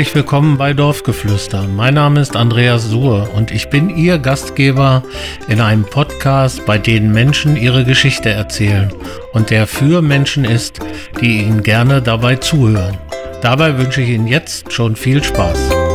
[0.00, 1.68] herzlich willkommen bei Dorfgeflüster.
[1.76, 5.02] Mein Name ist Andreas Suhr und ich bin Ihr Gastgeber
[5.46, 8.90] in einem Podcast, bei dem Menschen ihre Geschichte erzählen
[9.34, 10.80] und der für Menschen ist,
[11.20, 12.96] die Ihnen gerne dabei zuhören.
[13.42, 15.89] Dabei wünsche ich Ihnen jetzt schon viel Spaß.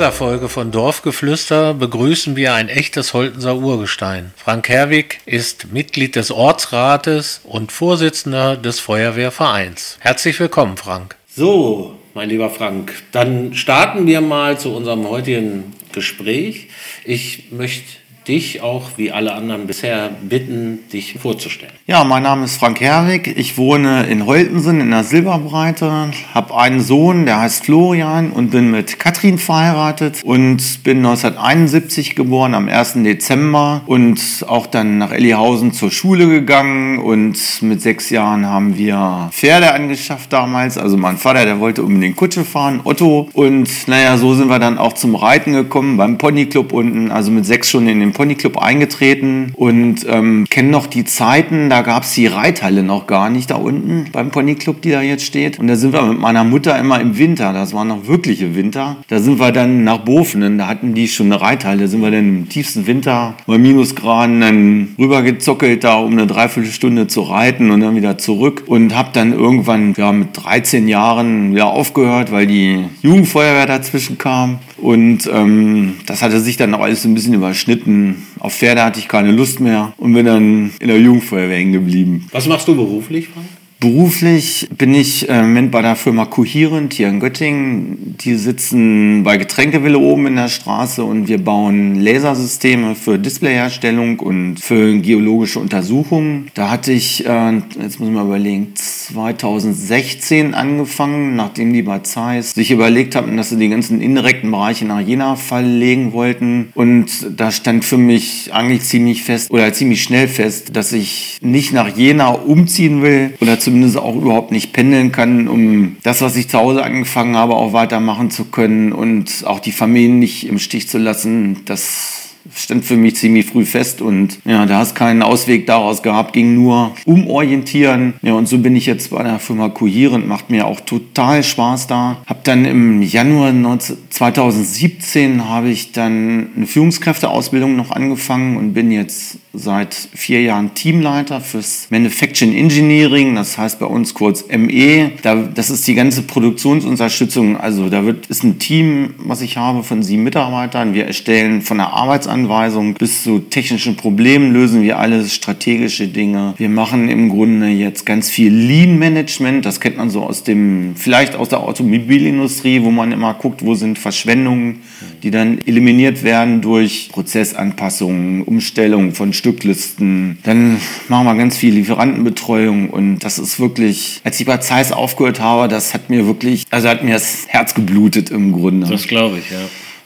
[0.00, 4.32] Dieser Folge von Dorfgeflüster begrüßen wir ein echtes Holtenser Urgestein.
[4.34, 9.98] Frank Herwig ist Mitglied des Ortsrates und Vorsitzender des Feuerwehrvereins.
[10.00, 11.16] Herzlich willkommen, Frank.
[11.28, 16.68] So, mein lieber Frank, dann starten wir mal zu unserem heutigen Gespräch.
[17.04, 17.84] Ich möchte
[18.30, 21.72] dich auch wie alle anderen bisher bitten, dich vorzustellen.
[21.88, 23.26] Ja, mein Name ist Frank Herwig.
[23.36, 28.70] Ich wohne in Holtensen in der Silberbreite, habe einen Sohn, der heißt Florian und bin
[28.70, 33.02] mit Katrin verheiratet und bin 1971 geboren, am 1.
[33.02, 39.30] Dezember und auch dann nach Ellihausen zur Schule gegangen und mit sechs Jahren haben wir
[39.32, 40.78] Pferde angeschafft damals.
[40.78, 44.78] Also mein Vater, der wollte unbedingt Kutsche fahren, Otto und naja, so sind wir dann
[44.78, 49.54] auch zum Reiten gekommen beim Ponyclub unten, also mit sechs schon in den Ponyclub eingetreten
[49.56, 53.54] und ähm, kenne noch die Zeiten, da gab es die Reithalle noch gar nicht da
[53.54, 55.58] unten beim Ponyclub, die da jetzt steht.
[55.58, 58.98] Und da sind wir mit meiner Mutter immer im Winter, das war noch wirkliche Winter,
[59.08, 62.10] da sind wir dann nach Bofenen, da hatten die schon eine Reithalle, da sind wir
[62.10, 67.80] dann im tiefsten Winter bei Minusgraden dann rübergezockelt da, um eine Dreiviertelstunde zu reiten und
[67.80, 72.84] dann wieder zurück und habe dann irgendwann ja, mit 13 Jahren wieder aufgehört, weil die
[73.00, 78.09] Jugendfeuerwehr dazwischen kam und ähm, das hatte sich dann auch alles ein bisschen überschnitten.
[78.40, 82.26] Auf Pferde hatte ich keine Lust mehr und bin dann in der Jugendfeuerwehr hängen geblieben.
[82.32, 83.46] Was machst du beruflich, Frank?
[83.80, 88.14] Beruflich bin ich äh, im Moment bei der Firma Coherent hier in Göttingen.
[88.20, 94.58] Die sitzen bei Getränkewille oben in der Straße und wir bauen Lasersysteme für Displayherstellung und
[94.58, 96.50] für geologische Untersuchungen.
[96.52, 102.52] Da hatte ich, äh, jetzt muss ich mal überlegen, 2016 angefangen, nachdem die bei Zeiss
[102.52, 106.70] sich überlegt hatten, dass sie die ganzen indirekten Bereiche nach Jena verlegen wollten.
[106.74, 111.72] Und da stand für mich eigentlich ziemlich fest oder ziemlich schnell fest, dass ich nicht
[111.72, 116.36] nach Jena umziehen will oder zu zumindest auch überhaupt nicht pendeln kann, um das, was
[116.36, 120.58] ich zu Hause angefangen habe, auch weitermachen zu können und auch die Familien nicht im
[120.58, 121.58] Stich zu lassen.
[121.66, 122.20] Das
[122.56, 126.54] stand für mich ziemlich früh fest und ja, da hast keinen Ausweg daraus gehabt, ging
[126.54, 128.14] nur umorientieren.
[128.22, 131.86] Ja, und so bin ich jetzt bei der Firma Coherent, macht mir auch total Spaß
[131.86, 132.18] da.
[132.26, 139.38] Hab dann im Januar 2017 habe ich dann eine Führungskräfteausbildung noch angefangen und bin jetzt
[139.52, 145.10] seit vier Jahren Teamleiter fürs Manufacturing Engineering, das heißt bei uns kurz ME.
[145.22, 147.56] Da, das ist die ganze Produktionsunterstützung.
[147.56, 150.94] Also da wird, ist ein Team, was ich habe von sieben Mitarbeitern.
[150.94, 156.54] Wir erstellen von der Arbeitsanweisung bis zu technischen Problemen lösen wir alles, strategische Dinge.
[156.56, 159.66] Wir machen im Grunde jetzt ganz viel Lean Management.
[159.66, 163.74] Das kennt man so aus dem, vielleicht aus der Automobilindustrie, wo man immer guckt, wo
[163.74, 164.82] sind Verschwendungen,
[165.24, 170.38] die dann eliminiert werden durch Prozessanpassungen, Umstellung von Stücklisten.
[170.44, 175.40] Dann machen wir ganz viel Lieferantenbetreuung und das ist wirklich, als ich bei Zeiss aufgehört
[175.40, 178.86] habe, das hat mir wirklich, also hat mir das Herz geblutet im Grunde.
[178.86, 179.58] Das glaube ich, ja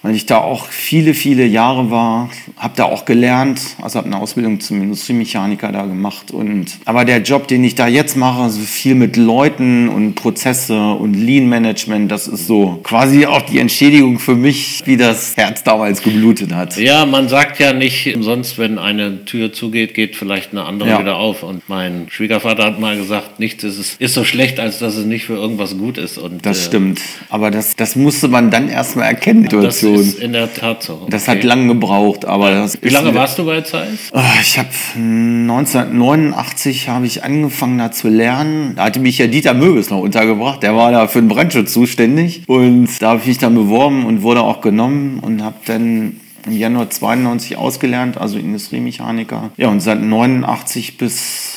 [0.05, 2.29] weil ich da auch viele, viele Jahre war,
[2.59, 6.31] habe da auch gelernt, also habe eine Ausbildung zum Industriemechaniker da gemacht.
[6.31, 10.15] Und, aber der Job, den ich da jetzt mache, so also viel mit Leuten und
[10.15, 15.39] Prozesse und Lean Management, das ist so quasi auch die Entschädigung für mich, wie das
[15.39, 16.77] Herz damals geblutet hat.
[16.77, 21.01] Ja, man sagt ja nicht umsonst, wenn eine Tür zugeht, geht vielleicht eine andere ja.
[21.01, 21.43] wieder auf.
[21.43, 25.25] Und mein Schwiegervater hat mal gesagt, nichts ist, ist so schlecht, als dass es nicht
[25.25, 26.19] für irgendwas gut ist.
[26.19, 27.01] Und, das äh, stimmt.
[27.31, 29.94] Aber das, das musste man dann erstmal erkennen, Situation.
[29.99, 30.95] Das ist in der Tat so.
[30.95, 31.11] Okay.
[31.11, 34.11] Das hat lange gebraucht, aber das Wie lange warst du bei Zeiss?
[34.13, 38.75] Oh, ich habe 1989 habe ich angefangen da zu lernen.
[38.77, 40.63] Da hatte mich ja Dieter Möbels noch untergebracht.
[40.63, 44.23] Der war da für den Brandschutz zuständig und da habe ich mich dann beworben und
[44.23, 49.51] wurde auch genommen und habe dann im Januar 92 ausgelernt, also Industriemechaniker.
[49.57, 51.55] Ja, und seit 89 bis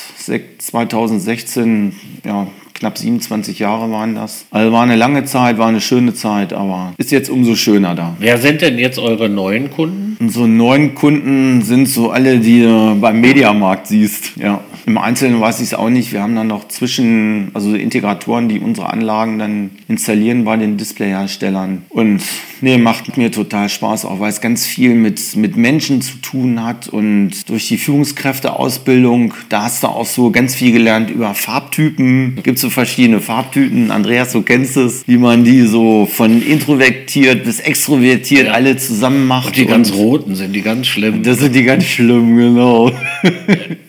[0.58, 1.94] 2016
[2.24, 2.46] ja,
[2.78, 4.46] knapp 27 Jahre waren das.
[4.50, 8.16] Also war eine lange Zeit, war eine schöne Zeit, aber ist jetzt umso schöner da.
[8.18, 10.07] Wer sind denn jetzt eure neuen Kunden?
[10.20, 14.36] Unsere neuen Kunden sind so alle, die du beim Mediamarkt siehst.
[14.36, 14.60] Ja.
[14.84, 16.12] Im Einzelnen weiß ich es auch nicht.
[16.12, 21.82] Wir haben dann noch zwischen, also Integratoren, die unsere Anlagen dann installieren bei den Displayherstellern.
[21.90, 22.22] Und
[22.62, 26.64] nee, macht mir total Spaß, auch weil es ganz viel mit, mit Menschen zu tun
[26.64, 26.88] hat.
[26.88, 32.36] Und durch die Führungskräfteausbildung, da hast du auch so ganz viel gelernt über Farbtypen.
[32.36, 33.90] Da gibt es so verschiedene Farbtypen.
[33.90, 39.48] Andreas, du kennst es, wie man die so von introvertiert bis extrovertiert alle zusammen macht.
[39.48, 41.22] Und die ganz roten roten sind die ganz schlimm.
[41.22, 42.90] Das sind die ganz schlimm, genau.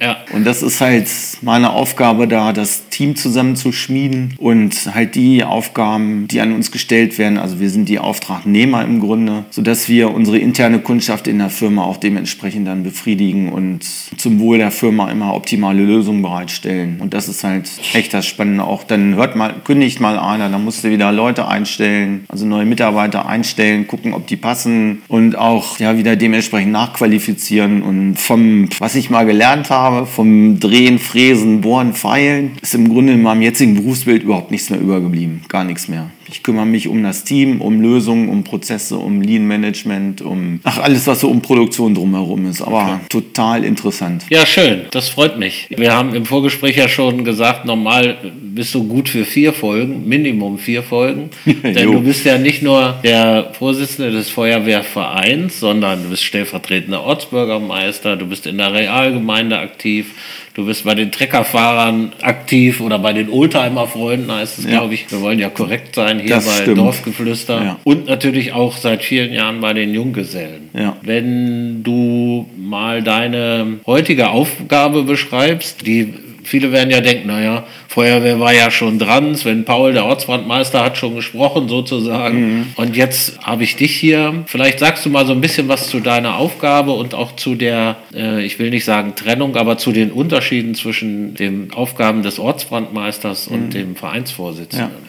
[0.02, 0.18] ja.
[0.34, 1.08] Und das ist halt
[1.42, 6.72] meine Aufgabe da, das Team zusammen zu schmieden und halt die Aufgaben, die an uns
[6.72, 7.38] gestellt werden.
[7.38, 11.84] Also wir sind die Auftragnehmer im Grunde, sodass wir unsere interne Kundschaft in der Firma
[11.84, 13.84] auch dementsprechend dann befriedigen und
[14.18, 16.98] zum Wohl der Firma immer optimale Lösungen bereitstellen.
[17.00, 18.66] Und das ist halt echt das Spannende.
[18.66, 22.66] Auch dann hört mal, kündigt mal einer, dann musst du wieder Leute einstellen, also neue
[22.66, 27.82] Mitarbeiter einstellen, gucken, ob die passen und auch ja wieder dementsprechend nachqualifizieren.
[27.82, 31.29] Und vom, was ich mal gelernt habe, vom Drehen, Fräsen,
[31.62, 35.42] Bohren, Feilen, ist im Grunde in meinem jetzigen Berufsbild überhaupt nichts mehr übergeblieben.
[35.48, 36.10] Gar nichts mehr.
[36.32, 40.80] Ich kümmere mich um das Team, um Lösungen, um Prozesse, um Lean Management, um ach,
[40.80, 42.62] alles, was so um Produktion drumherum ist.
[42.62, 43.00] Aber okay.
[43.10, 44.26] total interessant.
[44.30, 44.86] Ja, schön.
[44.92, 45.68] Das freut mich.
[45.70, 50.58] Wir haben im Vorgespräch ja schon gesagt, normal bist du gut für vier Folgen, Minimum
[50.58, 51.30] vier Folgen.
[51.46, 58.16] Denn du bist ja nicht nur der Vorsitzende des Feuerwehrvereins, sondern du bist stellvertretender Ortsbürgermeister,
[58.16, 60.14] du bist in der Realgemeinde aktiv,
[60.60, 64.72] Du bist bei den Treckerfahrern aktiv oder bei den Oldtimer-Freunden heißt es, ja.
[64.72, 65.10] glaube ich.
[65.10, 66.78] Wir wollen ja korrekt sein hier das bei stimmt.
[66.78, 67.64] Dorfgeflüster.
[67.64, 67.80] Ja.
[67.84, 70.70] Und natürlich auch seit vielen Jahren bei den Junggesellen.
[70.74, 70.98] Ja.
[71.02, 76.14] Wenn du mal deine heutige Aufgabe beschreibst, die
[76.44, 80.98] viele werden ja denken, naja, Feuerwehr war ja schon dran, Sven Paul, der Ortsbrandmeister, hat
[80.98, 82.40] schon gesprochen sozusagen.
[82.40, 82.66] Mhm.
[82.76, 84.44] Und jetzt habe ich dich hier.
[84.48, 87.98] Vielleicht sagst du mal so ein bisschen was zu deiner Aufgabe und auch zu der,
[88.14, 93.48] äh, ich will nicht sagen Trennung, aber zu den Unterschieden zwischen den Aufgaben des Ortsbrandmeisters
[93.48, 93.70] und mhm.
[93.72, 94.90] dem Vereinsvorsitzenden.
[94.90, 95.09] Ja.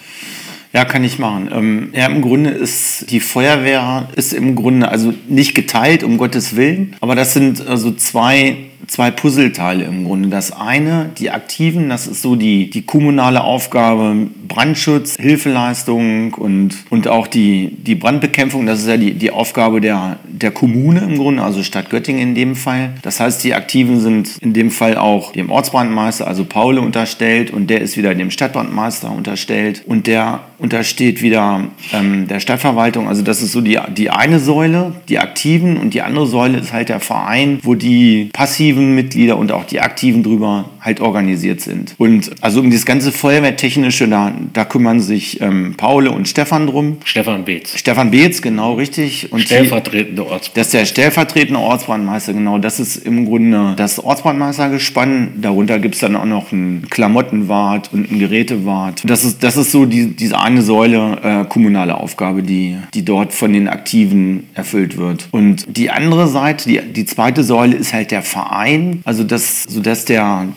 [0.73, 1.51] Ja, kann ich machen.
[1.53, 6.55] Ähm, ja, im Grunde ist die Feuerwehr ist im Grunde also nicht geteilt, um Gottes
[6.55, 10.29] Willen, aber das sind also zwei zwei Puzzleteile im Grunde.
[10.29, 17.09] Das eine, die Aktiven, das ist so die, die kommunale Aufgabe, Brandschutz, Hilfeleistung und, und
[17.09, 21.43] auch die, die Brandbekämpfung, das ist ja die, die Aufgabe der, der Kommune im Grunde,
[21.43, 22.95] also Stadt Göttingen in dem Fall.
[23.03, 27.71] Das heißt, die Aktiven sind in dem Fall auch dem Ortsbrandmeister, also Paule, unterstellt und
[27.71, 33.09] der ist wieder dem Stadtbrandmeister unterstellt und der untersteht wieder ähm, der Stadtverwaltung.
[33.09, 36.73] Also das ist so die, die eine Säule, die Aktiven und die andere Säule ist
[36.73, 41.61] halt der Verein, wo die passiven passiven Mitglieder und auch die aktiven drüber halt organisiert
[41.61, 41.95] sind.
[41.99, 46.99] Und also um das ganze Feuerwehrtechnische, da, da kümmern sich ähm, Paule und Stefan drum.
[47.05, 47.79] Stefan Beetz.
[47.79, 49.33] Stefan Beetz, genau, richtig.
[49.33, 50.53] Und stellvertretende Ortsbrandmeister.
[50.55, 52.59] Das ist der stellvertretende Ortsbrandmeister, genau.
[52.59, 55.41] Das ist im Grunde das Ortsbrandmeistergespann.
[55.41, 59.03] Darunter gibt es dann auch noch einen Klamottenwart und einen Gerätewart.
[59.05, 63.33] Das ist, das ist so die, diese eine Säule äh, kommunale Aufgabe, die, die dort
[63.33, 65.29] von den Aktiven erfüllt wird.
[65.31, 69.65] Und die andere Seite, die, die zweite Säule ist halt der Verein Verein, also das,
[69.65, 70.49] sodass der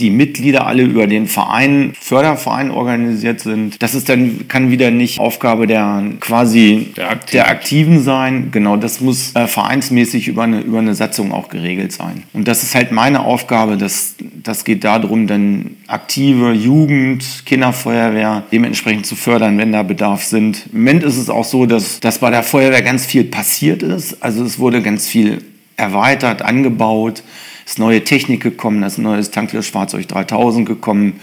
[0.00, 3.82] die Mitglieder alle über den Verein, Förderverein organisiert sind.
[3.82, 8.48] Das ist dann, kann wieder nicht Aufgabe der quasi der Aktiven, der Aktiven sein.
[8.50, 12.22] Genau, das muss äh, vereinsmäßig über eine, über eine Satzung auch geregelt sein.
[12.32, 13.76] Und das ist halt meine Aufgabe.
[13.76, 20.66] Das, das geht darum, dann aktive Jugend, Kinderfeuerwehr dementsprechend zu fördern, wenn da Bedarf sind.
[20.72, 24.22] Im Moment ist es auch so, dass, dass bei der Feuerwehr ganz viel passiert ist.
[24.22, 25.42] Also es wurde ganz viel
[25.76, 27.22] erweitert, angebaut
[27.64, 31.20] ist neue Technik gekommen, da ist ein neues Tanklöschfahrzeug 3000 gekommen.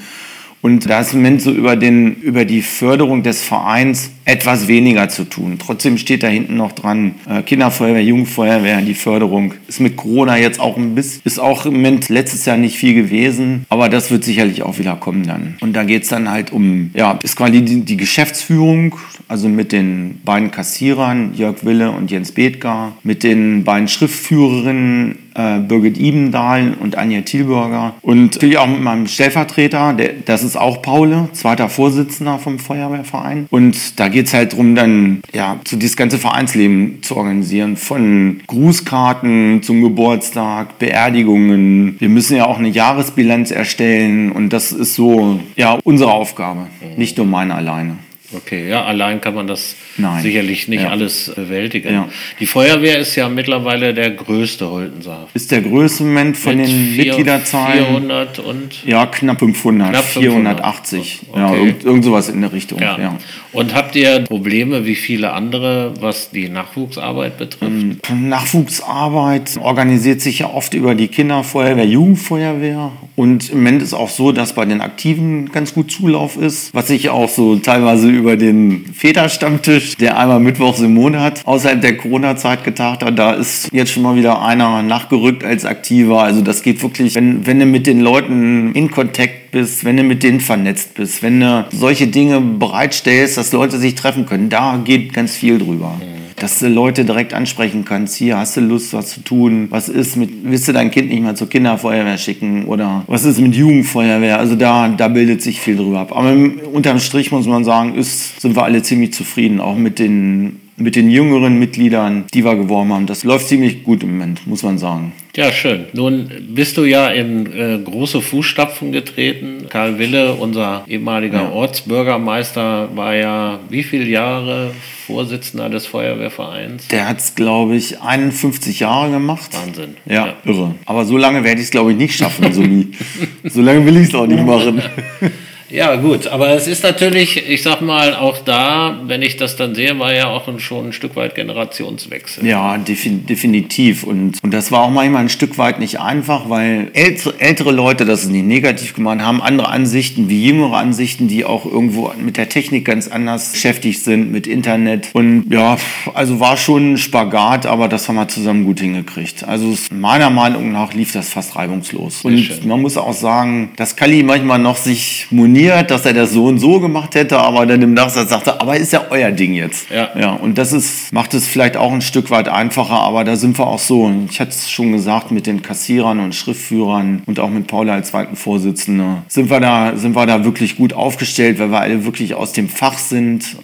[0.62, 5.10] Und da ist im Moment so über, den, über die Förderung des Vereins etwas weniger
[5.10, 5.58] zu tun.
[5.60, 9.56] Trotzdem steht da hinten noch dran, äh, Kinderfeuerwehr, Jugendfeuerwehr, die Förderung.
[9.68, 12.94] Ist mit Corona jetzt auch ein bisschen, ist auch im Moment letztes Jahr nicht viel
[12.94, 15.58] gewesen, aber das wird sicherlich auch wieder kommen dann.
[15.62, 18.96] Und da geht es dann halt um, ja, ist quasi die, die Geschäftsführung,
[19.28, 25.60] also mit den beiden Kassierern, Jörg Wille und Jens Bethgar, mit den beiden Schriftführerinnen, äh,
[25.60, 27.94] Birgit Ibendahl und Anja Thielbürger.
[28.02, 33.48] Und natürlich auch mit meinem Stellvertreter, der, das ist auch Paule, zweiter Vorsitzender vom Feuerwehrverein.
[33.50, 37.78] Und da geht es halt darum, dann ja, so dieses ganze Vereinsleben zu organisieren.
[37.78, 41.96] Von Grußkarten zum Geburtstag, Beerdigungen.
[42.00, 47.18] Wir müssen ja auch eine Jahresbilanz erstellen und das ist so ja, unsere Aufgabe, nicht
[47.18, 47.98] nur meine alleine.
[48.32, 50.22] Okay, ja, allein kann man das Nein.
[50.22, 50.90] sicherlich nicht ja.
[50.90, 51.92] alles bewältigen.
[51.92, 52.10] Ja.
[52.40, 55.28] Die Feuerwehr ist ja mittlerweile der größte Holtensaal.
[55.34, 57.86] Ist der größte Moment von Mit den vier, Mitgliederzahlen.
[57.86, 58.86] 400 und?
[58.86, 61.22] Ja, knapp 500, knapp 480.
[61.28, 61.40] Okay.
[61.40, 62.80] Ja, irgend, irgend sowas in der Richtung.
[62.80, 63.00] Ja.
[63.00, 63.18] ja.
[63.52, 68.10] Und habt ihr Probleme wie viele andere, was die Nachwuchsarbeit betrifft?
[68.10, 72.92] Ähm, Nachwuchsarbeit organisiert sich ja oft über die Kinderfeuerwehr, Jugendfeuerwehr.
[73.16, 76.88] Und im Moment ist auch so, dass bei den Aktiven ganz gut Zulauf ist, was
[76.88, 82.64] sich auch so teilweise über den Väterstammtisch, der einmal mittwochs im Monat außerhalb der Corona-Zeit
[82.64, 86.22] getagt hat, da ist jetzt schon mal wieder einer nachgerückt als Aktiver.
[86.22, 90.04] Also das geht wirklich, wenn, wenn du mit den Leuten in Kontakt bist, wenn du
[90.04, 94.82] mit denen vernetzt bist, wenn du solche Dinge bereitstellst, dass Leute sich treffen können, da
[94.84, 96.00] geht ganz viel drüber.
[96.42, 98.16] dass du Leute direkt ansprechen kannst.
[98.16, 99.68] Hier, hast du Lust, was zu tun?
[99.72, 102.66] Was ist mit, willst du dein Kind nicht mal zur Kinderfeuerwehr schicken?
[102.66, 104.40] Oder was ist mit Jugendfeuerwehr?
[104.40, 106.16] Also da, da bildet sich viel drüber ab.
[106.16, 106.34] Aber
[106.72, 110.96] unterm Strich muss man sagen, ist, sind wir alle ziemlich zufrieden, auch mit den mit
[110.96, 113.06] den jüngeren Mitgliedern, die wir geworben haben.
[113.06, 115.14] Das läuft ziemlich gut im Moment, muss man sagen.
[115.36, 115.86] Ja, schön.
[115.94, 119.68] Nun bist du ja in äh, große Fußstapfen getreten.
[119.70, 121.52] Karl Wille, unser ehemaliger ja.
[121.52, 124.72] Ortsbürgermeister, war ja wie viele Jahre
[125.06, 126.88] Vorsitzender des Feuerwehrvereins?
[126.90, 129.52] Der hat es, glaube ich, 51 Jahre gemacht.
[129.54, 129.96] Wahnsinn.
[130.06, 130.34] Ja, ja.
[130.46, 130.76] irre.
[130.86, 132.52] Aber so lange werde ich es, glaube ich, nicht schaffen.
[132.52, 132.90] so, nie.
[133.44, 134.82] so lange will ich es auch nicht machen.
[135.72, 139.76] Ja, gut, aber es ist natürlich, ich sag mal, auch da, wenn ich das dann
[139.76, 142.46] sehe, war ja auch ein, schon ein Stück weit Generationswechsel.
[142.46, 144.04] Ja, definitiv.
[144.04, 148.06] Und, und das war auch manchmal ein Stück weit nicht einfach, weil ältere, ältere Leute,
[148.06, 152.38] das ist nicht negativ gemeint, haben andere Ansichten wie jüngere Ansichten, die auch irgendwo mit
[152.38, 155.10] der Technik ganz anders beschäftigt sind, mit Internet.
[155.14, 155.78] Und ja,
[156.14, 159.44] also war schon ein Spagat, aber das haben wir zusammen gut hingekriegt.
[159.44, 162.22] Also meiner Meinung nach lief das fast reibungslos.
[162.24, 166.32] Und man muss auch sagen, dass Kali manchmal noch sich moniert imponiert, dass er das
[166.32, 169.54] so und so gemacht hätte, aber dann im Nachsatz sagte, aber ist ja euer Ding
[169.54, 169.90] jetzt.
[169.90, 170.10] Ja.
[170.18, 173.58] ja und das ist, macht es vielleicht auch ein Stück weit einfacher, aber da sind
[173.58, 174.12] wir auch so.
[174.30, 178.10] Ich hatte es schon gesagt, mit den Kassierern und Schriftführern und auch mit Paula als
[178.10, 182.36] zweiten Vorsitzenden sind wir da, sind wir da wirklich gut aufgestellt, weil wir alle wirklich
[182.36, 183.58] aus dem Fach sind,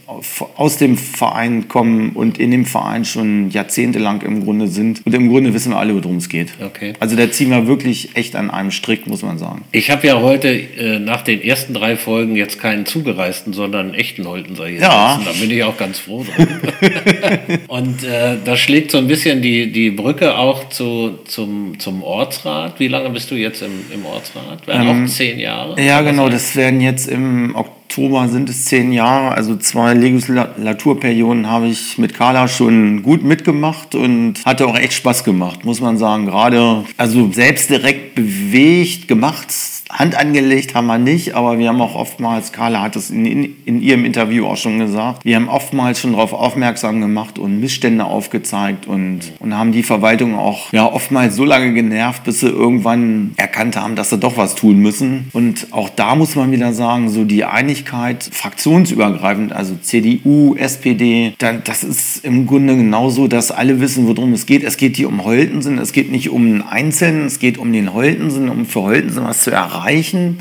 [0.55, 5.05] aus dem Verein kommen und in dem Verein schon jahrzehntelang im Grunde sind.
[5.05, 6.49] Und im Grunde wissen wir alle, worum es geht.
[6.63, 6.93] Okay.
[6.99, 9.63] Also da ziehen wir wirklich echt an einem Strick, muss man sagen.
[9.71, 13.87] Ich habe ja heute äh, nach den ersten drei drei Folgen jetzt keinen zugereisten, sondern
[13.87, 15.21] einen echten Holtenser hier ja.
[15.23, 16.47] Da bin ich auch ganz froh drum.
[17.67, 22.79] und äh, das schlägt so ein bisschen die, die Brücke auch zu, zum, zum Ortsrat.
[22.79, 24.65] Wie lange bist du jetzt im, im Ortsrat?
[24.67, 25.79] Werden ähm, auch zehn Jahre?
[25.81, 26.29] Ja, genau.
[26.29, 29.35] Das werden jetzt im Oktober sind es zehn Jahre.
[29.35, 35.23] Also zwei Legislaturperioden habe ich mit Carla schon gut mitgemacht und hatte auch echt Spaß
[35.23, 36.25] gemacht, muss man sagen.
[36.25, 39.51] Gerade, also selbst direkt bewegt, gemacht
[39.89, 43.55] Hand angelegt haben wir nicht, aber wir haben auch oftmals, Carla hat es in, in,
[43.65, 48.03] in ihrem Interview auch schon gesagt, wir haben oftmals schon darauf aufmerksam gemacht und Missstände
[48.03, 53.33] aufgezeigt und, und haben die Verwaltung auch ja, oftmals so lange genervt, bis sie irgendwann
[53.37, 55.29] erkannt haben, dass sie doch was tun müssen.
[55.33, 61.61] Und auch da muss man wieder sagen, so die Einigkeit fraktionsübergreifend, also CDU, SPD, dann,
[61.63, 64.63] das ist im Grunde genauso, dass alle wissen, worum es geht.
[64.63, 67.93] Es geht hier um Holtensen, es geht nicht um einen Einzelnen, es geht um den
[67.93, 70.39] Holtensen, um für Holtensen was zu erreichen erreichen.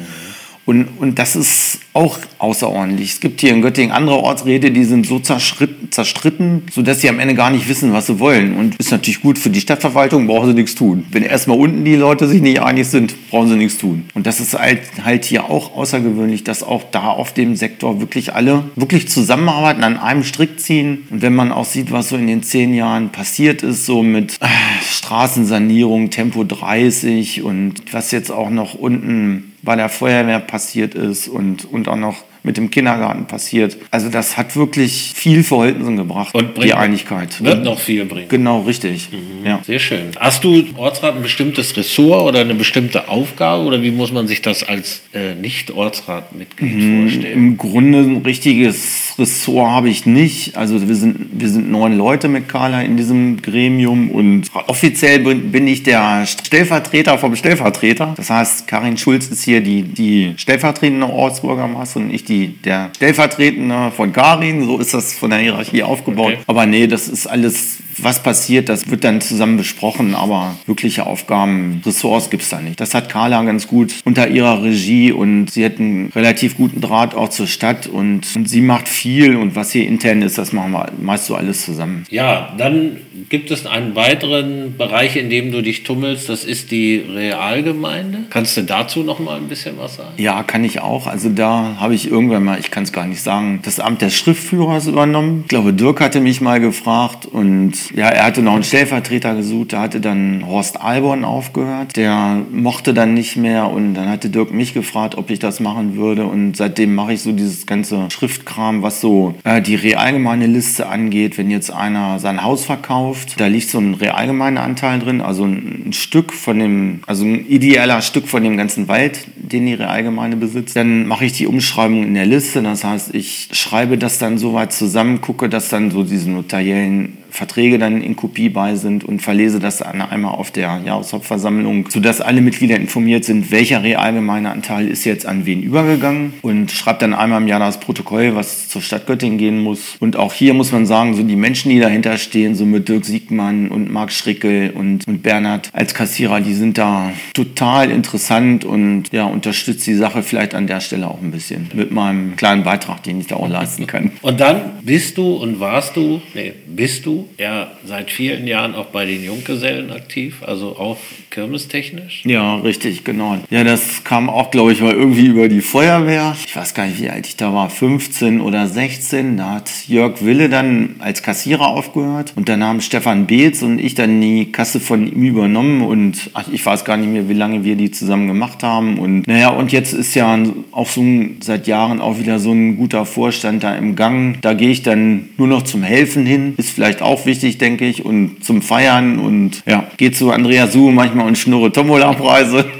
[0.67, 3.13] Und, und das ist auch außerordentlich.
[3.13, 7.35] Es gibt hier in Göttingen andere Ortsräte, die sind so zerstritten, sodass sie am Ende
[7.35, 8.57] gar nicht wissen, was sie wollen.
[8.57, 11.05] Und ist natürlich gut für die Stadtverwaltung, brauchen sie nichts tun.
[11.11, 14.07] Wenn erstmal unten die Leute sich nicht einig sind, brauchen sie nichts tun.
[14.15, 18.35] Und das ist halt, halt hier auch außergewöhnlich, dass auch da auf dem Sektor wirklich
[18.35, 21.07] alle wirklich zusammenarbeiten, an einem Strick ziehen.
[21.11, 24.39] Und wenn man auch sieht, was so in den zehn Jahren passiert ist, so mit
[24.41, 24.47] äh,
[24.91, 30.54] Straßensanierung, Tempo 30 und was jetzt auch noch unten bei der Feuerwehr passiert
[30.95, 33.79] ist und, und auch noch mit dem Kindergarten passiert.
[33.91, 37.43] Also das hat wirklich viel für Holtensen gebracht, und die Einigkeit.
[37.43, 38.29] Wird noch viel bringen.
[38.29, 39.09] Genau, richtig.
[39.11, 39.47] Mhm.
[39.47, 39.61] Ja.
[39.65, 40.11] Sehr schön.
[40.21, 44.43] Hast du Ortsrat ein bestimmtes Ressort oder eine bestimmte Aufgabe oder wie muss man sich
[44.43, 47.33] das als äh, Nicht-Ortsratmitglied mhm, vorstellen?
[47.33, 50.55] Im Grunde ein richtiges Ressort habe ich nicht.
[50.57, 55.51] Also wir sind, wir sind neun Leute mit Carla in diesem Gremium und offiziell bin,
[55.51, 58.13] bin ich der Stellvertreter vom Stellvertreter.
[58.19, 62.91] Das heißt, Karin Schulz ist hier die, die stellvertretende Ortsbürgermeisterin und ich die die, der
[62.97, 66.35] Stellvertretende von Karin, so ist das von der Hierarchie aufgebaut.
[66.35, 66.43] Okay.
[66.47, 71.81] Aber nee, das ist alles was passiert, das wird dann zusammen besprochen, aber wirkliche Aufgaben,
[71.85, 72.81] Ressorts gibt es da nicht.
[72.81, 77.15] Das hat Carla ganz gut unter ihrer Regie und sie hat einen relativ guten Draht
[77.15, 80.73] auch zur Stadt und, und sie macht viel und was hier intern ist, das machen
[80.73, 82.05] wir meist so alles zusammen.
[82.11, 82.97] Ja, dann
[83.29, 88.25] gibt es einen weiteren Bereich, in dem du dich tummelst, das ist die Realgemeinde.
[88.31, 90.11] Kannst du dazu noch mal ein bisschen was sagen?
[90.17, 91.07] Ja, kann ich auch.
[91.07, 94.17] Also da habe ich irgendwann mal, ich kann es gar nicht sagen, das Amt des
[94.17, 95.41] Schriftführers übernommen.
[95.43, 99.73] Ich glaube, Dirk hatte mich mal gefragt und ja, er hatte noch einen Stellvertreter gesucht,
[99.73, 101.97] da hatte dann Horst Alborn aufgehört.
[101.97, 105.97] Der mochte dann nicht mehr und dann hatte Dirk mich gefragt, ob ich das machen
[105.97, 110.89] würde und seitdem mache ich so dieses ganze Schriftkram, was so äh, die realgemeine Liste
[110.89, 111.39] angeht.
[111.39, 115.93] Wenn jetzt einer sein Haus verkauft, da liegt so ein Realgemeindeanteil drin, also ein, ein
[115.93, 120.77] Stück von dem, also ein ideeller Stück von dem ganzen Wald, den die Realgemeinde besitzt.
[120.77, 124.55] Dann mache ich die Umschreibung in der Liste, das heißt, ich schreibe das dann so
[124.55, 129.21] weit zusammen, gucke, dass dann so diese notariellen Verträge dann in Kopie bei sind und
[129.21, 134.87] verlese das dann einmal auf der Jahreshauptversammlung, sodass alle Mitglieder informiert sind, welcher realgemeine Anteil
[134.87, 138.83] ist jetzt an wen übergegangen und schreibe dann einmal im Jahr das Protokoll, was zur
[138.83, 139.97] Stadt Göttingen gehen muss.
[139.99, 143.05] Und auch hier muss man sagen, so die Menschen, die dahinter stehen, so mit Dirk
[143.05, 149.11] Siegmann und Marc Schrickel und, und Bernhard als Kassierer, die sind da total interessant und
[149.11, 153.03] ja, unterstützt die Sache vielleicht an der Stelle auch ein bisschen mit meinem kleinen Beitrag,
[153.03, 154.13] den ich da auch leisten kann.
[154.23, 158.87] Und dann bist du und warst du, nee, bist du ja seit vielen Jahren auch
[158.87, 160.99] bei den Junggesellen aktiv, also auch
[161.31, 162.23] kirmestechnisch?
[162.25, 163.39] Ja, richtig, genau.
[163.51, 166.37] Ja, das kam auch, glaube ich, mal irgendwie über die Feuerwehr.
[166.47, 169.37] Ich weiß gar nicht, wie alt ich da war, 15 oder 16.
[169.37, 173.95] Da hat Jörg Wille dann als Kassierer aufgehört und dann haben Stefan Beetz und ich
[173.95, 177.65] dann die Kasse von ihm übernommen und ach, ich weiß gar nicht mehr, wie lange
[177.65, 178.99] wir die zusammen gemacht haben.
[178.99, 180.39] Und naja, und jetzt ist ja
[180.73, 184.41] auch so ein, seit Jahren auch wieder so ein guter Vorstand da im Gang.
[184.41, 186.55] Da gehe ich dann nur noch zum Helfen hin.
[186.57, 190.93] Ist vielleicht auch wichtig, denke ich, und zum Feiern und ja, gehe zu Andrea Suhe
[190.93, 192.65] manchmal und schnurre Tombola-Preise.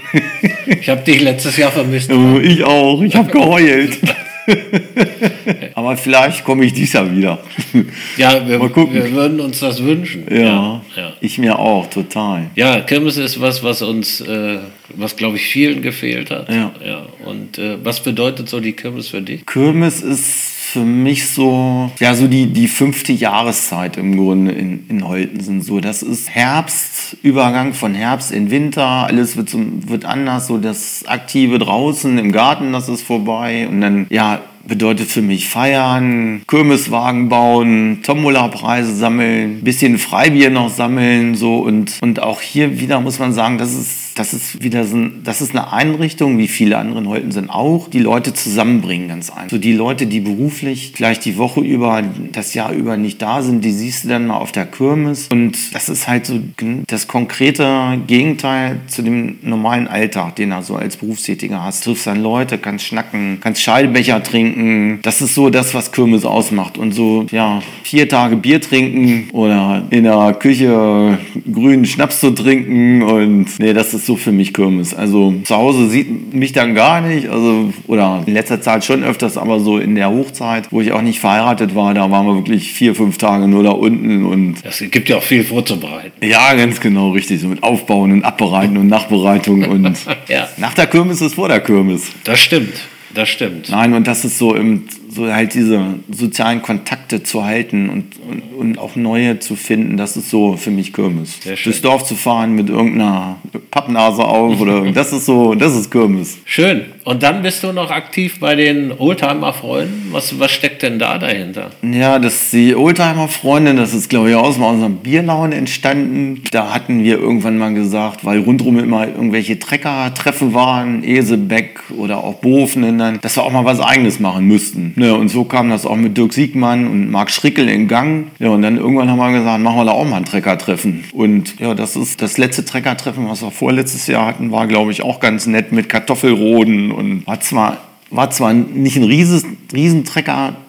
[0.67, 2.11] Ich habe dich letztes Jahr vermisst.
[2.43, 3.99] ich auch, ich habe geheult.
[5.75, 7.39] Aber vielleicht komme ich dies Jahr wieder.
[8.17, 10.25] Ja, wir, wir, würden uns das wünschen.
[10.31, 12.51] Ja, ja, ja, ich mir auch, total.
[12.55, 16.49] Ja, Kirmes ist was, was uns, äh, was glaube ich vielen gefehlt hat.
[16.49, 16.73] Ja.
[16.85, 17.07] ja.
[17.25, 19.47] Und äh, was bedeutet so die Kirmes für dich?
[19.47, 25.07] Kirmes ist für mich so, ja, so die, die fünfte Jahreszeit im Grunde in, in
[25.07, 25.63] Holtensen.
[25.63, 30.59] So, das ist Herbst, Übergang von Herbst in Winter, alles wird, so, wird anders, so
[30.59, 36.43] das Aktive draußen im Garten, das ist vorbei und dann, ja, bedeutet für mich feiern,
[36.49, 43.21] Kirmeswagen bauen, Tombola-Preise sammeln, bisschen Freibier noch sammeln, so und, und auch hier wieder muss
[43.21, 46.79] man sagen, das ist das ist wieder so ein, das ist eine Einrichtung, wie viele
[46.79, 49.51] andere in Holten sind auch, die Leute zusammenbringen ganz einfach.
[49.51, 52.03] So die Leute, die beruflich vielleicht die Woche über,
[52.33, 55.75] das Jahr über nicht da sind, die siehst du dann mal auf der Kirmes und
[55.75, 56.41] das ist halt so
[56.87, 61.85] das konkrete Gegenteil zu dem normalen Alltag, den du so als Berufstätiger hast.
[61.85, 65.01] Du triffst dann Leute, kannst schnacken, kannst Scheidebecher trinken.
[65.03, 69.85] Das ist so das, was Kirmes ausmacht und so, ja, vier Tage Bier trinken oder
[69.91, 71.19] in der Küche
[71.53, 74.95] grünen Schnaps zu trinken und nee, das ist ist so für mich Kirmes.
[74.95, 79.39] Also zu Hause sieht mich dann gar nicht, also oder in letzter Zeit schon öfters,
[79.39, 82.73] aber so in der Hochzeit, wo ich auch nicht verheiratet war, da waren wir wirklich
[82.73, 86.13] vier, fünf Tage nur da unten und es gibt ja auch viel vorzubereiten.
[86.23, 89.85] Ja, ganz genau, richtig, so mit Aufbauen und Abbereiten und Nachbereitung und
[90.29, 90.49] ja.
[90.59, 92.13] nach der Kirmes ist vor der Kirmes.
[92.25, 92.75] Das stimmt.
[93.15, 93.71] Das stimmt.
[93.71, 98.43] Nein, und das ist so im, so halt diese sozialen Kontakte zu halten und, und,
[98.57, 101.39] und, auch neue zu finden, das ist so für mich Kirmes.
[101.41, 103.37] Durchs Dorf zu fahren mit irgendeiner
[103.71, 106.39] Pappnase auf oder das ist so, das ist Kirmes.
[106.45, 106.87] Schön.
[107.05, 110.09] Und dann bist du noch aktiv bei den Oldtimer-Freunden.
[110.11, 111.71] Was, was steckt denn da dahinter?
[111.83, 116.43] Ja, das die Oldtimer-Freunde, das ist glaube ich aus unserem Bierlaune entstanden.
[116.51, 122.35] Da hatten wir irgendwann mal gesagt, weil rundherum immer irgendwelche Trecker-Treffen waren, Esebeck oder auch
[122.37, 124.95] Bofenen, dass wir auch mal was Eigenes machen müssten.
[124.97, 128.29] Ja, und so kam das auch mit Dirk Siegmann und Marc Schrickel in Gang.
[128.39, 131.05] Ja, und dann irgendwann haben wir gesagt, machen wir da auch mal ein Treckertreffen.
[131.13, 135.03] Und ja, das ist das letzte Treckertreffen, was wir vorletztes Jahr hatten, war, glaube ich,
[135.03, 137.79] auch ganz nett mit Kartoffelroden und war zwar
[138.11, 139.45] war zwar nicht ein Rieses,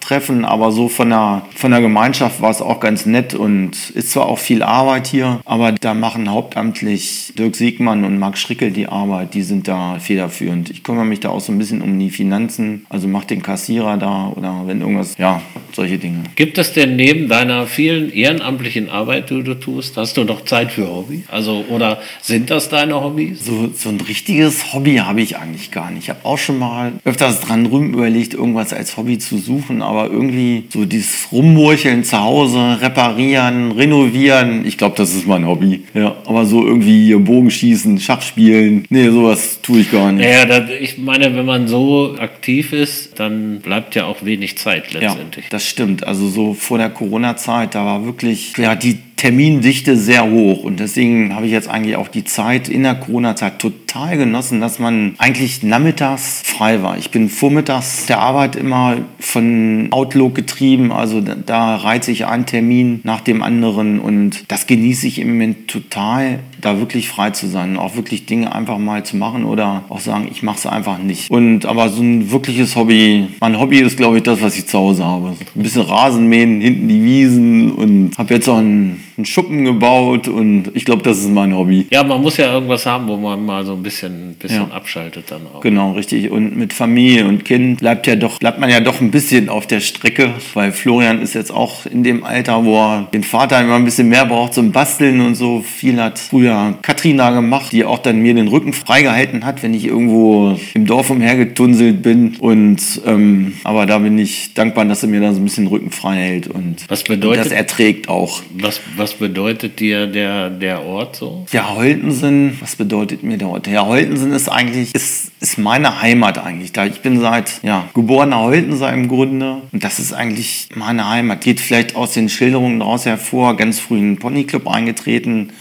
[0.05, 4.11] Riesentrecker-Treffen, aber so von der, von der Gemeinschaft war es auch ganz nett und ist
[4.11, 8.87] zwar auch viel Arbeit hier, aber da machen hauptamtlich Dirk Siegmann und Marc Schrickel die
[8.87, 10.69] Arbeit, die sind da federführend.
[10.69, 13.97] Ich kümmere mich da auch so ein bisschen um die Finanzen, also mach den Kassierer
[13.97, 15.41] da oder wenn irgendwas, ja,
[15.73, 16.23] solche Dinge.
[16.35, 20.71] Gibt es denn neben deiner vielen ehrenamtlichen Arbeit, die du tust, hast du noch Zeit
[20.71, 21.23] für Hobby?
[21.29, 23.45] Also, oder sind das deine Hobbys?
[23.45, 26.03] So, so ein richtiges Hobby habe ich eigentlich gar nicht.
[26.05, 29.94] Ich habe auch schon mal öfters dran rum überlegt, irgendwas als Hobby zu suchen, aber
[30.03, 35.83] irgendwie so dieses Rummurcheln zu Hause, reparieren, renovieren, ich glaube, das ist mein Hobby.
[35.93, 40.27] Ja, aber so irgendwie Bogenschießen, Schach spielen, nee, sowas tue ich gar nicht.
[40.27, 44.93] Ja, das, ich meine, wenn man so aktiv ist, dann bleibt ja auch wenig Zeit
[44.93, 45.45] letztendlich.
[45.45, 46.05] Ja, das stimmt.
[46.05, 50.63] Also so vor der Corona-Zeit, da war wirklich, ja, die Termindichte sehr hoch.
[50.63, 54.79] Und deswegen habe ich jetzt eigentlich auch die Zeit in der Corona-Zeit total genossen, dass
[54.79, 56.97] man eigentlich nachmittags frei war.
[56.97, 60.91] Ich bin vormittags der Arbeit immer von Outlook getrieben.
[60.91, 65.69] Also da reize ich einen Termin nach dem anderen und das genieße ich im Moment
[65.69, 69.99] total, da wirklich frei zu sein, auch wirklich Dinge einfach mal zu machen oder auch
[69.99, 71.29] sagen, ich mache es einfach nicht.
[71.29, 74.77] Und aber so ein wirkliches Hobby, mein Hobby ist glaube ich das, was ich zu
[74.77, 75.35] Hause habe.
[75.55, 80.71] Ein bisschen Rasenmähen, hinten die Wiesen und habe jetzt auch einen, einen Schuppen gebaut und
[80.73, 81.85] ich glaube, das ist mein Hobby.
[81.91, 84.75] Ja, man muss ja irgendwas haben, wo man mal so ein bisschen, bisschen ja.
[84.75, 85.61] abschaltet dann auch.
[85.61, 86.31] Genau, richtig.
[86.31, 89.67] Und mit Familie und Kind bleibt ja doch, bleibt man ja doch ein bisschen auf
[89.67, 93.75] der Strecke, weil Florian ist jetzt auch in dem Alter, wo er den Vater immer
[93.75, 95.61] ein bisschen mehr braucht zum Basteln und so.
[95.61, 99.85] Viel hat früher Katrina gemacht, die auch dann mir den Rücken freigehalten hat, wenn ich
[99.85, 102.35] irgendwo im Dorf umhergetunselt bin.
[102.39, 105.69] Und ähm, aber da bin ich dankbar, dass er mir da so ein bisschen den
[105.71, 108.41] Rücken frei hält und, was bedeutet, das erträgt auch.
[108.53, 111.45] Was, was bedeutet dir der, der Ort so?
[111.51, 113.67] Ja, Holtensen, was bedeutet mir der Ort?
[113.67, 116.71] Ja, Holtensen ist eigentlich, ist, ist meine Heimat eigentlich.
[116.71, 119.57] Da ich bin seit, ja, geborener Holtenser im Grunde.
[119.71, 121.41] Und das ist eigentlich meine Heimat.
[121.41, 125.51] Geht vielleicht aus den Schilderungen daraus hervor, ganz früh in den Ponyclub eingetreten,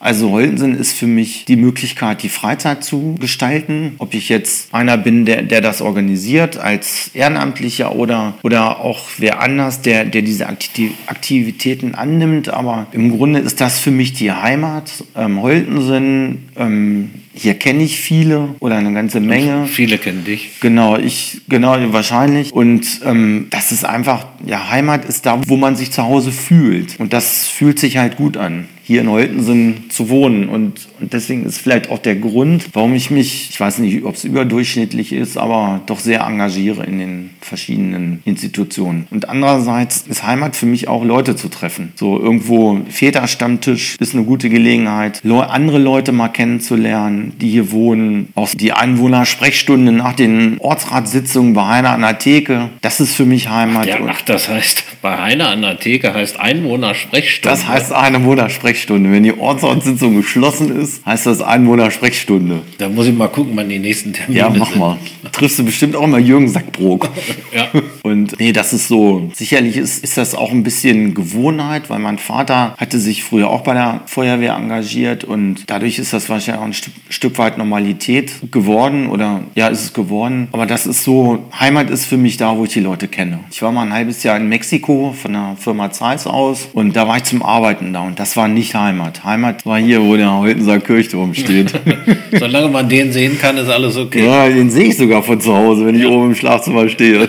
[0.00, 3.96] also Holtensen ist für mich die Möglichkeit, die Freizeit zu gestalten.
[3.98, 9.40] Ob ich jetzt einer bin, der, der das organisiert als Ehrenamtlicher oder, oder auch wer
[9.40, 12.48] anders, der, der diese Aktivitäten annimmt.
[12.48, 15.04] Aber im Grunde ist das für mich die Heimat.
[15.16, 19.62] Ähm, Holtensen, ähm, hier kenne ich viele oder eine ganze Menge.
[19.62, 20.60] Und viele kennen dich.
[20.60, 22.52] Genau, ich, genau, wahrscheinlich.
[22.52, 26.98] Und ähm, das ist einfach, ja, Heimat ist da, wo man sich zu Hause fühlt.
[26.98, 30.48] Und das fühlt sich halt gut an hier in Holtensen zu wohnen.
[30.48, 34.14] Und, und deswegen ist vielleicht auch der Grund, warum ich mich, ich weiß nicht, ob
[34.14, 39.06] es überdurchschnittlich ist, aber doch sehr engagiere in den verschiedenen Institutionen.
[39.10, 41.92] Und andererseits ist Heimat für mich auch Leute zu treffen.
[41.96, 45.20] So irgendwo Väterstammtisch ist eine gute Gelegenheit,
[45.58, 48.28] andere Leute mal kennenzulernen, die hier wohnen.
[48.34, 53.50] Auch die Einwohner-Sprechstunde nach den Ortsratssitzungen bei Heiner an der Theke, das ist für mich
[53.50, 53.88] Heimat.
[53.92, 57.54] Ach, ja, ach das heißt, bei Heiner an der Theke heißt Einwohner-Sprechstunde.
[57.54, 58.77] Das heißt Einwohner-Sprechstunde.
[58.78, 59.10] Sprechstunde.
[59.10, 62.60] Wenn die Ortsortssitzung geschlossen ist, heißt das Einwohner-Sprechstunde.
[62.78, 64.78] Da muss ich mal gucken, wann die nächsten Termine Ja, mach sind.
[64.78, 64.98] mal.
[65.22, 67.10] Da triffst du bestimmt auch mal Jürgen Sackbrook.
[67.54, 67.68] ja.
[68.02, 69.30] Und nee, das ist so.
[69.34, 73.62] Sicherlich ist, ist das auch ein bisschen Gewohnheit, weil mein Vater hatte sich früher auch
[73.62, 78.32] bei der Feuerwehr engagiert und dadurch ist das wahrscheinlich auch ein Stück, Stück weit Normalität
[78.50, 80.48] geworden oder ja, ist es geworden.
[80.52, 83.40] Aber das ist so, Heimat ist für mich da, wo ich die Leute kenne.
[83.50, 87.06] Ich war mal ein halbes Jahr in Mexiko von der Firma Zeiss aus und da
[87.08, 89.24] war ich zum Arbeiten da und das war nicht Heimat.
[89.24, 91.72] Heimat war hier, wo der Holtenser Kirchturm steht.
[92.38, 94.24] Solange man den sehen kann, ist alles okay.
[94.24, 96.08] Ja, den sehe ich sogar von zu Hause, wenn ich ja.
[96.08, 97.28] oben im Schlafzimmer stehe.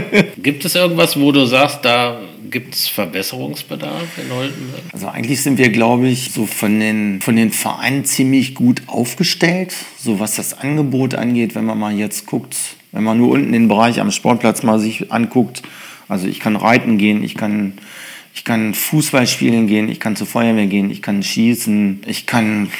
[0.42, 4.82] gibt es irgendwas, wo du sagst, da gibt es Verbesserungsbedarf in Holtenberg?
[4.92, 9.74] Also eigentlich sind wir, glaube ich, so von den, von den Vereinen ziemlich gut aufgestellt,
[9.98, 12.56] so was das Angebot angeht, wenn man mal jetzt guckt,
[12.92, 15.62] wenn man nur unten den Bereich am Sportplatz mal sich anguckt.
[16.08, 17.74] Also ich kann reiten gehen, ich kann
[18.38, 22.70] ich kann Fußball spielen gehen, ich kann zur Feuerwehr gehen, ich kann schießen, ich kann,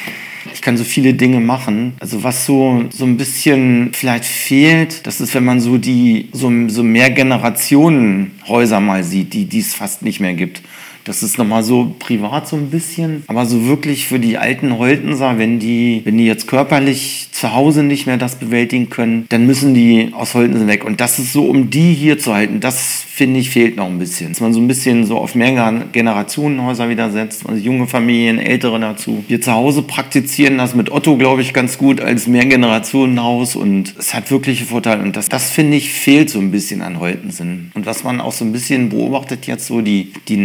[0.53, 1.93] ich kann so viele Dinge machen.
[1.99, 6.51] Also was so, so ein bisschen vielleicht fehlt, das ist, wenn man so die, so,
[6.67, 8.31] so mehr Generationen
[8.79, 10.61] mal sieht, die, es fast nicht mehr gibt.
[11.09, 13.23] Das ist nochmal so privat so ein bisschen.
[13.25, 17.81] Aber so wirklich für die alten Holtenser, wenn die, wenn die jetzt körperlich zu Hause
[17.81, 20.85] nicht mehr das bewältigen können, dann müssen die aus Holtensen weg.
[20.85, 23.99] Und das ist so, um die hier zu halten, das finde ich, fehlt noch ein
[23.99, 24.29] bisschen.
[24.29, 28.79] Dass man so ein bisschen so auf mehr Generationenhäuser wieder setzt, also junge Familien, ältere
[28.79, 29.25] dazu.
[29.27, 34.13] Wir zu Hause praktizieren das mit Otto, glaube ich, ganz gut als Mehrgenerationenhaus und es
[34.13, 35.01] hat wirkliche Vorteile.
[35.01, 37.71] Und das, das finde ich, fehlt so ein bisschen an Holtensen.
[37.73, 40.37] Und was man auch so ein bisschen beobachtet jetzt so, die, die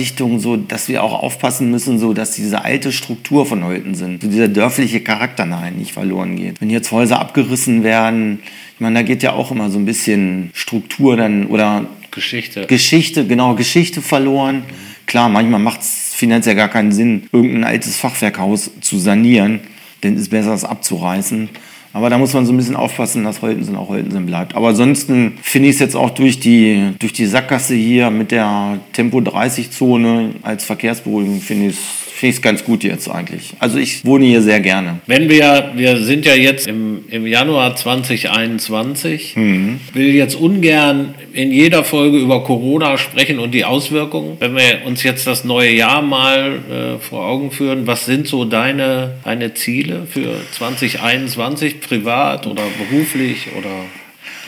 [0.00, 4.28] Nachverdichtung, so, dass wir auch aufpassen müssen, so, dass diese alte Struktur von Holtensen, so
[4.28, 6.60] dieser dörfliche Charakter nein, nicht verloren geht.
[6.60, 8.40] Wenn jetzt Häuser abgerissen werden,
[8.74, 12.66] ich meine, da geht ja auch immer so ein bisschen Struktur dann oder Geschichte.
[12.66, 14.62] Geschichte, genau, Geschichte verloren.
[15.06, 19.60] Klar, manchmal macht es finanziell gar keinen Sinn, irgendein altes Fachwerkhaus zu sanieren,
[20.02, 21.50] denn es ist besser, es abzureißen.
[21.92, 24.54] Aber da muss man so ein bisschen aufpassen, dass Holtensen auch Holtensen bleibt.
[24.54, 28.78] Aber ansonsten finde ich es jetzt auch durch die, durch die Sackgasse hier mit der
[28.92, 33.54] Tempo-30-Zone als Verkehrsberuhigung, finde ich es finde ich es ganz gut jetzt eigentlich.
[33.60, 35.00] Also ich wohne hier sehr gerne.
[35.06, 39.80] Wenn wir, wir sind ja jetzt im, im Januar 2021, mhm.
[39.94, 44.36] will jetzt ungern in jeder Folge über Corona sprechen und die Auswirkungen.
[44.38, 48.44] Wenn wir uns jetzt das neue Jahr mal äh, vor Augen führen, was sind so
[48.44, 53.86] deine, deine Ziele für 2021, privat oder beruflich oder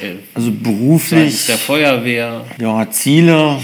[0.07, 2.45] äh, also beruflich der Feuerwehr?
[2.61, 3.57] Ja, Ziele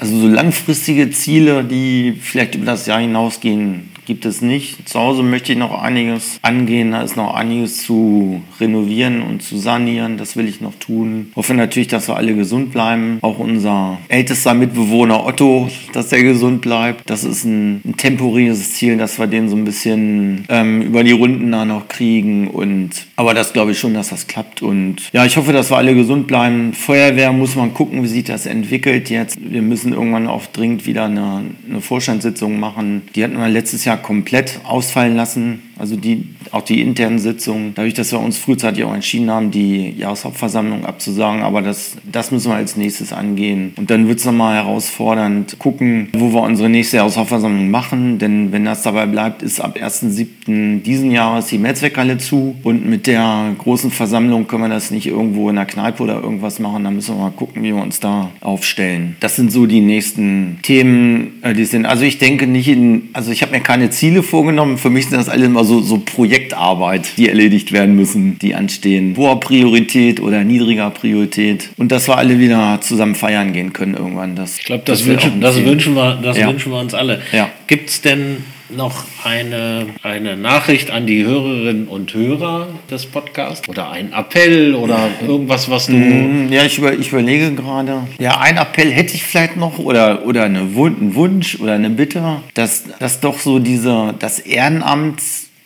[0.00, 4.88] also so langfristige Ziele, die vielleicht über das Jahr hinausgehen, gibt es nicht.
[4.88, 6.92] Zu Hause möchte ich noch einiges angehen.
[6.92, 10.18] Da ist noch einiges zu renovieren und zu sanieren.
[10.18, 11.32] Das will ich noch tun.
[11.36, 13.18] Hoffe natürlich, dass wir alle gesund bleiben.
[13.22, 17.08] Auch unser ältester Mitbewohner Otto, dass er gesund bleibt.
[17.08, 21.12] Das ist ein, ein temporäres Ziel, dass wir den so ein bisschen ähm, über die
[21.12, 22.48] Runden da noch kriegen.
[22.48, 24.62] Und aber das glaube ich schon, dass das klappt.
[24.62, 26.72] Und ja, ich hoffe, dass wir alle gesund bleiben.
[26.72, 29.38] Feuerwehr muss man gucken, wie sich das entwickelt jetzt.
[29.40, 33.02] Wir müssen irgendwann auch dringend wieder eine, eine Vorstandssitzung machen.
[33.14, 35.62] Die hatten wir letztes Jahr komplett ausfallen lassen.
[35.76, 39.90] Also die, auch die internen Sitzungen, dadurch, dass wir uns frühzeitig auch entschieden haben, die
[39.90, 43.72] Jahreshauptversammlung abzusagen, aber das, das müssen wir als nächstes angehen.
[43.76, 48.64] Und dann wird es nochmal herausfordernd, gucken, wo wir unsere nächste Jahreshauptversammlung machen, denn wenn
[48.64, 50.82] das dabei bleibt, ist ab 1.7.
[50.82, 55.48] diesen Jahres die Mehrzweckhalle zu und mit der großen Versammlung können wir das nicht irgendwo
[55.50, 58.30] in der Kneipe oder irgendwas machen, da müssen wir mal gucken, wie wir uns da
[58.40, 59.16] aufstellen.
[59.20, 63.30] Das sind so die nächsten Themen, äh, die sind, also ich denke nicht in, also
[63.30, 67.16] ich habe mir keine Ziele vorgenommen, für mich sind das alle immer so, so Projektarbeit,
[67.16, 69.14] die erledigt werden müssen, die anstehen.
[69.16, 71.70] Hoher Priorität oder niedriger Priorität.
[71.76, 74.36] Und dass wir alle wieder zusammen feiern gehen können irgendwann.
[74.36, 76.48] Das, ich glaube, das, das, wünschen, das, wünschen, wir, das ja.
[76.48, 77.20] wünschen wir uns alle.
[77.32, 77.50] Ja.
[77.66, 78.38] Gibt es denn
[78.70, 85.10] noch eine, eine Nachricht an die Hörerinnen und Hörer des Podcasts oder ein Appell oder
[85.26, 85.92] irgendwas, was du.
[85.92, 88.06] Mm, ja, ich, über, ich überlege gerade.
[88.18, 92.42] Ja, ein Appell hätte ich vielleicht noch oder, oder eine, ein Wunsch oder eine Bitte,
[92.54, 95.20] dass, dass doch so diese, das Ehrenamt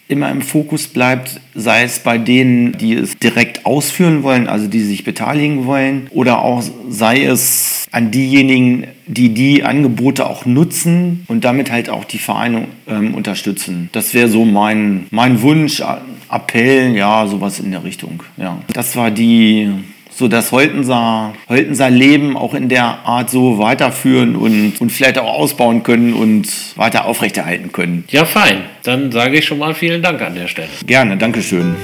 [0.08, 4.80] immer im Fokus bleibt, sei es bei denen, die es direkt ausführen wollen, also die
[4.80, 11.44] sich beteiligen wollen, oder auch sei es an diejenigen, die die Angebote auch nutzen und
[11.44, 13.88] damit halt auch die Vereine ähm, unterstützen.
[13.92, 15.82] Das wäre so mein, mein Wunsch,
[16.30, 18.22] Appell, ja, sowas in der Richtung.
[18.36, 18.58] Ja.
[18.72, 19.70] Das war die
[20.18, 25.32] so dass Holtenser, Holtenser Leben auch in der Art so weiterführen und, und vielleicht auch
[25.32, 28.04] ausbauen können und weiter aufrechterhalten können.
[28.10, 28.64] Ja, fein.
[28.82, 30.70] Dann sage ich schon mal vielen Dank an der Stelle.
[30.84, 31.76] Gerne, Dankeschön.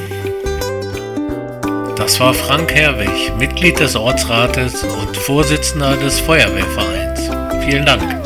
[1.97, 7.31] Das war Frank Herwig, Mitglied des Ortsrates und Vorsitzender des Feuerwehrvereins.
[7.65, 8.24] Vielen Dank.